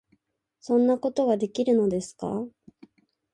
[0.59, 2.45] 「そんなことができるのですか？」